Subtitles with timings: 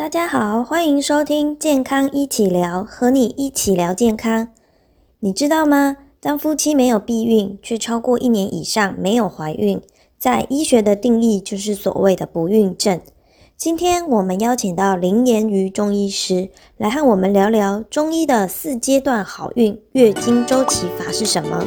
[0.00, 4.48] 大家好，欢迎收听健康一起聊，和你一起聊健康。
[5.18, 5.98] 你知道吗？
[6.20, 9.78] 当夫妻没有避孕，却超过一年以上没有怀孕，
[10.16, 12.98] 在医学的定义就是所谓的不孕症。
[13.58, 16.48] 今天我们邀请到林言瑜中医师
[16.78, 21.62] 来和我们聊聊中医的四阶段好运月经周期法是什么。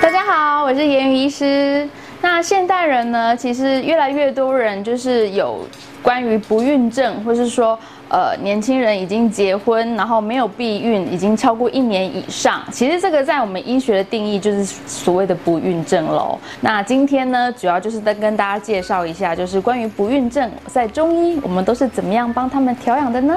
[0.00, 1.88] 大家好，我是言瑜医师。
[2.20, 5.60] 那现代人呢，其实越来越多人就是有
[6.02, 12.60] 关于不孕症，或是说，呃，年轻人已经结婚，然后没有避孕，已经超过一年以上。
[12.72, 16.36] 其实这个在我们医学的定义就是所谓的不孕症喽。
[16.60, 23.36] 那今天呢，主要就是在跟大家介绍一下，就是关于不孕症，在中医我们都是怎么样帮他们调养的呢？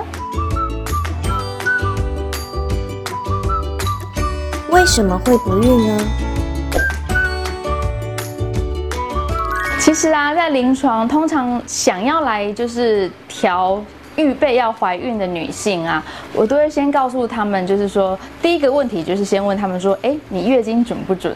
[4.72, 6.31] 为什么会不孕呢？
[9.92, 13.78] 其实啊，在临床通常想要来就是调
[14.16, 16.02] 预备要怀孕的女性啊，
[16.34, 21.36] 我都会先告诉他们，就是说第一个问题就是先问他们说，哎，你月经准不准？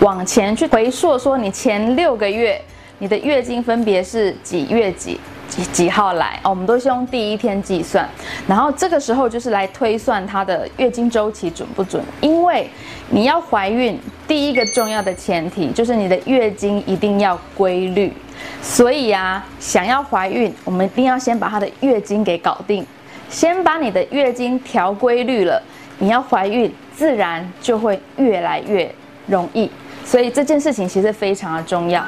[0.00, 2.60] 往前去回溯说，你前六个月
[2.98, 5.20] 你的月经分别是几月几？
[5.62, 6.40] 几号来？
[6.42, 8.08] 我们都是用第一天计算，
[8.46, 12.02] 然后这个时候就是来推算她的月经周期准不准。
[12.20, 12.68] 因为
[13.10, 18.12] 你要怀孕，第一个重要的前提就是你的月经一定要规律。
[18.60, 22.84] 所以啊，想要怀孕，我们一定要先把她的月经给搞定，
[23.28, 25.62] 先把你的月经调规律了，
[25.98, 28.92] 你要怀孕自然就会越来越
[29.26, 29.70] 容易。
[30.04, 32.04] 所以这件事情其实非常的重要。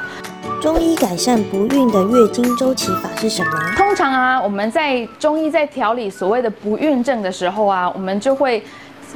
[0.67, 3.51] 中医改善不孕的月经周期法是什么？
[3.77, 8.61] 通常啊，我们在中医在调理所谓的不孕症的时候啊，我们就会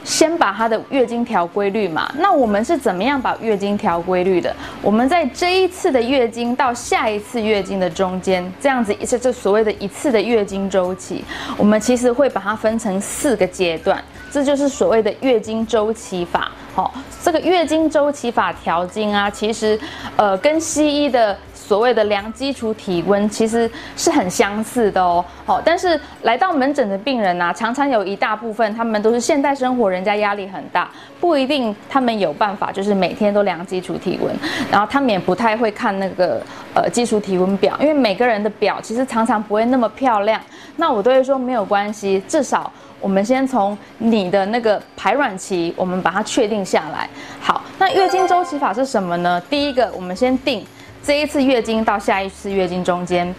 [0.05, 2.09] 先把她的月经调规律嘛。
[2.17, 4.55] 那我们是怎么样把月经调规律的？
[4.81, 11.21] 我们在这一次的月经到下一次月经的中间，这样子一次这所谓的一次的月经周期，
[11.57, 16.49] 我们其实会把它分成四个阶段，这就是所谓的月经周期法。
[16.73, 19.77] 好，这个月经周期法调经啊，其实，
[20.15, 21.37] 呃，跟西医的
[21.71, 25.23] 所谓的量基础体温其实是很相似的哦。
[25.45, 34.35] 好，但是来到门诊的病人啊，常常有一大部分他们都是现代生活，人家压力很大，不一定他们有办法，就是每天都量基础体温，
[34.69, 36.41] 然后他们也不太会看那个
[36.73, 40.41] 呃基础体温表，因为每个人的表其实常常不会那么漂亮。
[40.75, 42.69] 那我都会说没有关系，至少。
[42.99, 47.09] 我们先从你的那个排卵期，我们把它确定下来。
[47.39, 49.41] 好，那月经周期法是什么呢？
[49.49, 50.63] 第一个，我们先定
[51.03, 53.33] 这一次月经到下一次月经中间，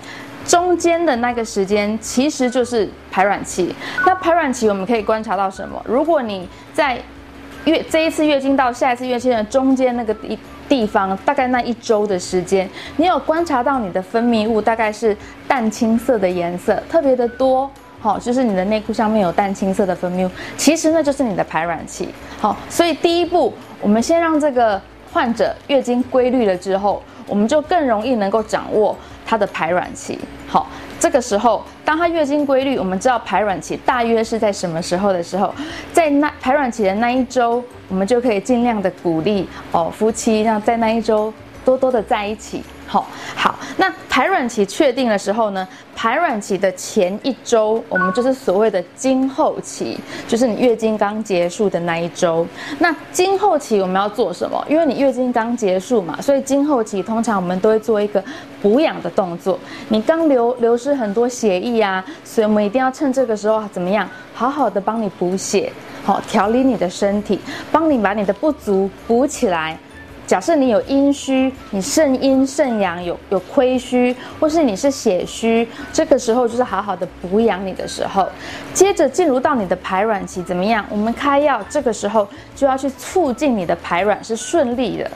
[0.44, 3.74] 中间的那个时间其实就是排卵期。
[4.04, 5.80] 那排卵期我们可以观察到什么？
[5.86, 6.98] 如果你在
[7.64, 17.70] 月这一次月经到下一次月经的中间那个地地方，大概那一周的时间，你有观察到你的分泌物大概是淡青色的颜色，特别的多。
[18.00, 22.08] 好，就是你的内裤上面有淡青色的分泌物，其实那就是你的排卵期。
[22.40, 24.80] 好，所以第一步，我们先让这个
[25.12, 30.18] 患者月经规律了之后，我们就更容易能够掌握她的排卵期。
[30.46, 30.68] 好，
[30.98, 35.52] 这个时候，当她月经规律，我们知道排卵期大约是在什么时候的时候，
[35.92, 41.32] 在那排卵期的那一周，我们就可以尽量的鼓励哦夫妻让在那一周
[41.64, 42.62] 多多的在一起。
[42.86, 45.66] 好，好，那排卵期确定的时候呢？
[45.94, 52.46] 排卵期的前一周，我们就是所谓的经后期，就是你月经刚结束的那一周。
[52.80, 54.62] 那经后期我们要做什么？
[54.68, 58.22] 因为你月经刚结束嘛，所以经后期通常我们都会做一个
[58.60, 59.58] 补养的动作。
[59.88, 65.72] 你刚流流失很多血液啊，所以我们一定要趁这个时候怎么样，好好的帮你补血，
[66.02, 67.38] 好调理你的身体，
[67.70, 69.78] 帮你把你的不足补起来。
[70.26, 78.28] 假设你有阴虚，你肾阴肾阳有有亏虚，或是你是血虚，这个时候就是好好的补养你的时候。
[78.72, 80.84] 接着进入到你的排卵期，怎么样？
[80.88, 85.10] 我们开药，这个时候就要去促进你的排卵是顺利的。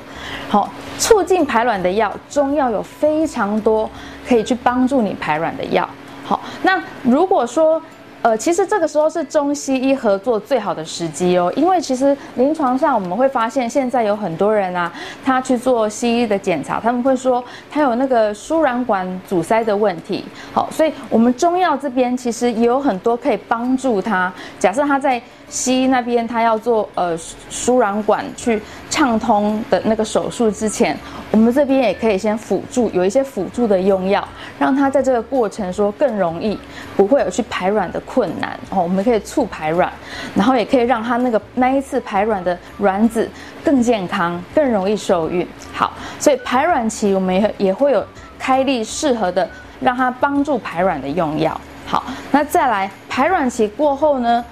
[0.49, 3.89] 好，促进排卵的药，中药有非常多
[4.29, 5.89] 可以去帮助你排卵的药。
[6.25, 7.81] 好，那如果说。
[8.23, 14.93] 呃，其实这个时候是中西医合作最好的时机哦，因为其实临床上我们会发现，现在有很多人啊，
[15.25, 20.25] 他去做西医的检查，他们会说他有那个输卵管阻塞的问题。
[20.53, 24.33] 好，所以我们中药这边其实也有很多可以帮助他。
[24.59, 27.17] 假设他在西医那边他要做呃
[27.49, 28.61] 输卵管去
[28.91, 30.97] 畅通的那个手术之前，
[31.31, 34.27] 我们这边也可以先辅助，有一些辅助的用药，
[34.59, 36.59] 让他在这个过程说更容易，
[36.97, 38.83] 不会有去排卵的困难哦。
[38.83, 39.93] 我们可以促排卵，
[40.35, 43.29] 然后也可以让他那个那一次排卵的卵子
[43.65, 45.47] 更健康，更容易受孕。
[45.73, 48.05] 好，所以排卵期我们也也会有
[48.39, 51.59] 开立适合的让它帮助排卵的用药。
[51.87, 54.45] 好，那再来排卵期过后呢？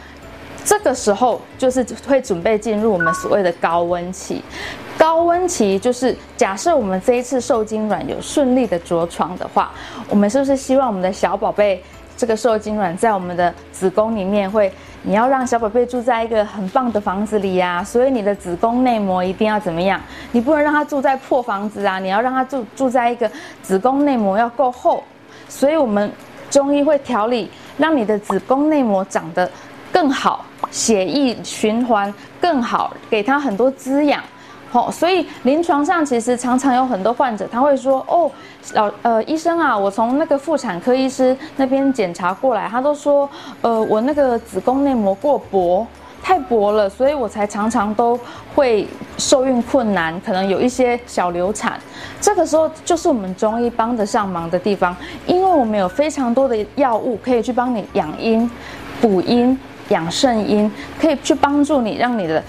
[0.64, 4.42] 这个时候就是会准备进入我们所谓的高温期。
[4.96, 9.70] 高温期就是假设我们这一次受精卵有顺利的着床的话，
[10.08, 11.82] 我们是不是希望我们的小宝贝
[12.16, 14.72] 这个受精卵在我们的子宫里面会？
[15.06, 20.00] 你要让小宝贝住在一个很棒的房子里呀，所以你的子宫内膜一定要怎么样？
[20.32, 23.30] 你不能让他住在破房子啊，你要让他住住在一个
[23.62, 25.04] 子宫内膜要够厚。
[25.46, 26.10] 所以我们
[26.48, 29.50] 中医会调理，让你的子宫内膜长得
[29.92, 30.42] 更好。
[30.74, 34.20] 血液循环更好，给他很多滋养，
[34.68, 38.28] 好，所以临床上其实常常有很多患者，他会说，哦，
[38.72, 43.30] 老呃医生啊，我从那个妇产科医师那边检查过来，他都说，
[43.60, 45.86] 呃，我那个子宫内膜过薄，
[46.20, 48.18] 太薄了，所以我才常常都
[48.52, 51.78] 会受孕困难，可能有一些小流产。
[52.20, 54.96] 这个时候就是我们中医帮得上忙的地方，
[55.28, 58.50] 因为我们有非常多的药物可以去帮你养阴、
[59.00, 59.56] 补阴。
[59.88, 60.70] 养肾阴
[61.00, 62.42] 可以去帮助你，让你的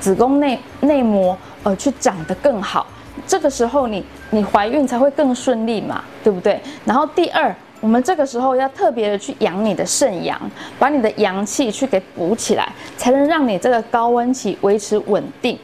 [0.00, 2.86] 子宫内内膜呃去长得更好。
[3.26, 6.60] 这个时候你你怀孕才会更顺利嘛，对不对？
[6.84, 10.40] 然后第二，我们这个时候要特别的去养你的肾阳，
[10.78, 15.58] 把你的阳气去给补起来，才能让你这个高温期维持稳定。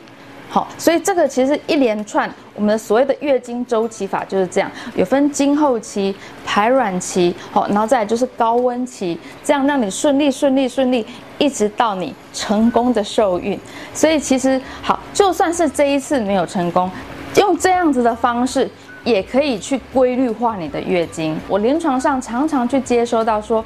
[0.50, 6.14] 好，所以这个其实一连串，我们所谓的月经周期法就是这样，有分经后期、
[6.58, 11.06] 排卵期，好，然后再来就是高温期，这样让你顺利、顺利、顺利，
[11.38, 13.56] 一直到你成功的受孕。
[13.94, 16.90] 所以其实好，就算是这一次没有成功，
[17.36, 18.68] 用这样子的方式，
[19.04, 21.38] 也可以去规律化你的月经。
[21.46, 23.64] 我临床上常常去接收到说，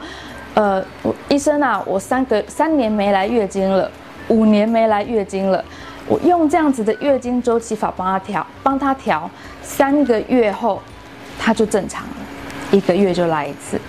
[0.52, 0.84] 呃，
[1.30, 3.90] 医生啊，我三个三年没来月经了，
[4.28, 5.64] 五年没来月经了。
[6.06, 9.30] 我用这样子的月经周期法帮他调，帮他调，
[9.62, 10.78] 三个月后，
[11.38, 12.16] 他就正常了，
[12.72, 13.80] 一个月就来一次。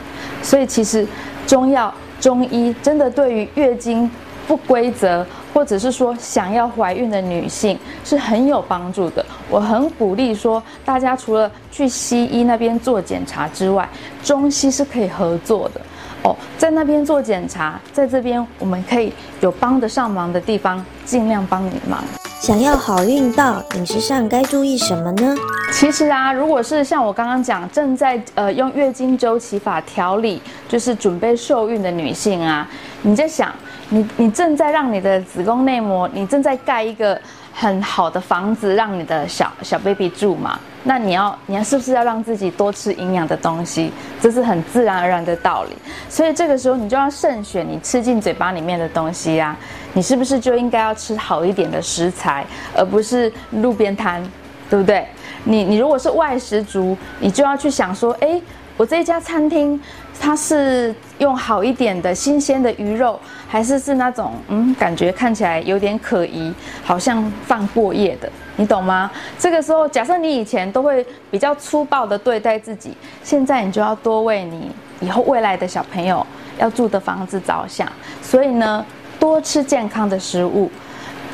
[0.43, 1.07] 所以其实
[1.47, 1.91] 中药、
[2.21, 4.09] 中医真的对于月经
[4.47, 9.25] 不规则，或者是说想要怀孕的女性是很有帮助的。
[9.49, 13.87] 我很鼓励说，大家除了去西医那边做检查之外，
[14.21, 15.81] 中西是可以合作的。
[16.23, 22.01] 哦，在那边做检查，在这边我们可以有帮得上忙的地方，尽量帮你忙。
[22.43, 25.33] 想要好运到，饮食上该注意什么呢？
[25.71, 32.67] 其实啊，如果是像我刚刚讲，正在呃用月经周期法调理，就是准备受孕的女性啊，
[33.01, 33.49] 你在想，
[33.87, 37.17] 你你正在让你的子宫内膜，你正在盖一个。
[37.53, 40.59] 很好的房子让你的小小 baby 住嘛？
[40.83, 43.93] 那你要，你要是不是要让自己多吃营养的东西？
[44.19, 45.77] 这是很自然而然的道理。
[46.09, 49.55] 所以这个时候你就要慎选你吃进嘴巴里面的东西呀。
[49.93, 52.45] 你是不是就应该要吃好一点的食材，
[52.75, 54.21] 而不是路边摊，
[54.69, 55.07] 对不对？
[55.43, 58.41] 你你如果是外食族，你就要去想说，哎。
[58.75, 59.79] 我这一家餐厅，
[60.19, 66.51] 它是用好一点的新鲜的鱼肉，还是是那种嗯，感觉看起来有点可疑，
[66.83, 69.11] 好像放过夜的，你懂吗？
[69.37, 76.25] 这个时候，假设你以前都会比较粗暴的对待自己，现在你就要多为你以后未来的小朋友
[76.57, 77.87] 要住的房子着想。
[78.23, 78.83] 所以呢，
[79.19, 80.71] 多吃健康的食物，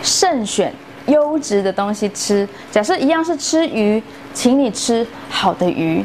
[0.03, 0.73] 慎选
[1.07, 2.45] 优质的东西吃。
[2.69, 4.03] 假设一样是吃鱼，
[4.33, 6.03] 请你吃好的鱼。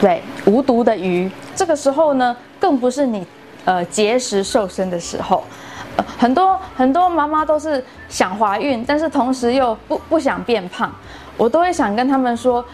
[0.00, 3.26] 对，无毒的鱼，这个时候呢，更不是你，
[3.64, 5.42] 呃，节食瘦身的时候。
[5.96, 10.92] 呃，很多很多妈妈都是想怀孕，但是同时又不不想变胖。
[11.36, 12.64] 我都会想跟他们说，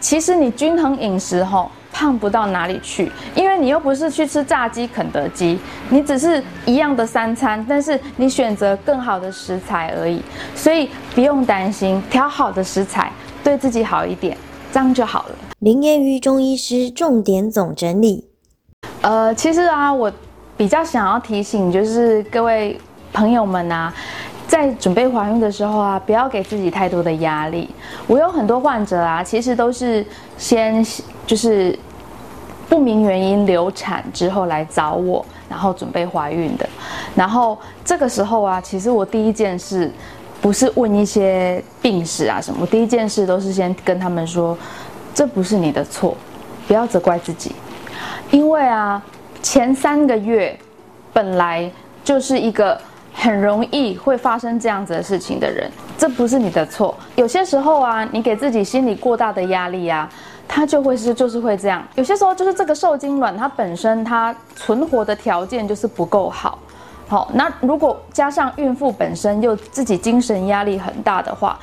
[0.00, 5.58] 其实你均衡饮食吼，胖不到哪里去，因为你又不是去吃炸鸡、肯德基，
[5.90, 10.22] 你只是一样的三餐，但是你选择更好的食材而已，
[10.54, 13.12] 所以不用担心，挑好的食材，
[13.44, 14.36] 对自己好一点，
[14.78, 15.34] 样就好了。
[15.58, 18.28] 林燕瑜中医师重点总整理。
[19.02, 20.10] 呃，其实啊，我
[20.56, 22.78] 比较想要提醒，就是各位
[23.12, 23.92] 朋友们啊，
[24.46, 27.68] 在准备怀孕的时候啊，不要给自己太多的压力。
[28.06, 30.04] 我有很多患者啊，其实都是
[30.36, 30.84] 先
[31.26, 31.78] 就是
[32.68, 36.68] 不明原因流产之后来找我，然后准备怀孕的。
[37.14, 39.90] 然后这个时候啊，其实我第一件事
[40.40, 44.56] 不是问一些病史啊什么，我第一件事都是先跟他们说。
[45.12, 46.16] 这不是你的错，
[46.68, 47.52] 不要责怪自己，
[48.30, 49.02] 因为啊，
[49.42, 50.56] 前三个月
[51.12, 51.70] 本来
[52.04, 52.80] 就是一个
[53.12, 55.68] 很容易会发生这样子的事情的人，
[55.98, 56.96] 这不是你的错。
[57.16, 60.08] 有些时候啊，你给自己心里过大的压力啊，
[60.46, 61.82] 它就会是就是会这样。
[61.96, 66.56] 有些时候就是这个受精卵它本身它存活的条件就是不够好，
[67.10, 71.58] 好，那如果加上孕妇本身又自己精神压力很大的话。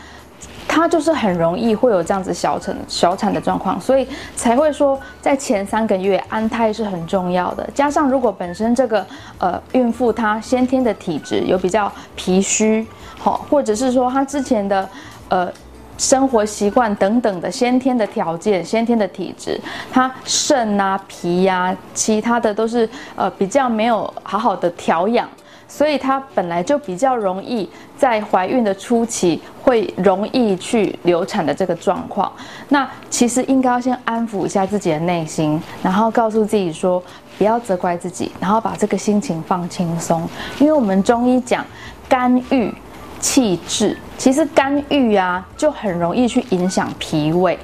[0.70, 7.68] 她就是很容易会有这样子小产小产的状况，所以才会说在前三个月安胎是很重要的。
[7.74, 9.04] 加上如果本身这个
[9.40, 12.86] 呃孕妇她先天的体质有比较脾虚，
[13.18, 14.88] 好，或者是说她之前的
[15.30, 15.52] 呃。
[15.98, 19.60] 生活习惯等等的先天的条件、先天的体质，
[19.92, 25.28] 它肾啊、脾呀，其他的都是呃比较没有好好的调养，
[25.68, 32.32] 所以它本来就比较容易在怀孕的初期会容易去流产的这个状况。
[32.70, 37.02] 那其实应该要先安抚一下自己的内心，然后告诉自己说
[37.38, 41.66] 不要责怪自己，然后把这个心情放轻松，因为我们中医讲
[42.08, 42.72] 肝郁。
[43.20, 47.58] 气滞，其实肝郁啊，就很容易去影响脾胃。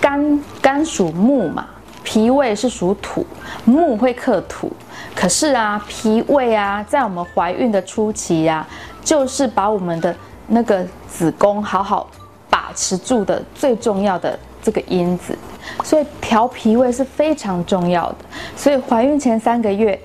[0.00, 1.66] 肝肝属木嘛，
[2.02, 3.26] 脾胃是属土，
[3.64, 4.72] 木会克土。
[5.14, 8.66] 可是啊，脾胃啊，在我们怀孕的初期呀，
[9.04, 10.14] 就是把我们的
[10.46, 12.08] 那个子宫好好
[12.48, 15.36] 把持住的最重要的这个因子。
[15.84, 18.16] 所以调脾胃是非常重要的。
[18.56, 20.00] 所以怀孕前三个月，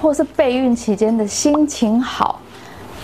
[0.00, 2.40] 或是备孕期间的心情好。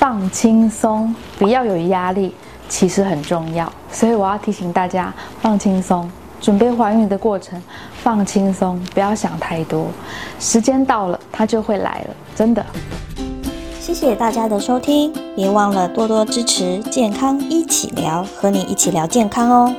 [0.01, 2.35] 放轻松，不要有压力，
[2.71, 3.71] 其实很重要。
[3.93, 7.63] 所以我要提醒大家，放轻松，准备怀孕的过程，
[8.03, 9.89] 放轻松，不要想太多。
[10.39, 12.65] 时间到了，它就会来了，真的。
[13.79, 19.75] 谢谢大家的收听，别忘了多多支持健康一起聊，和你一起聊健康哦。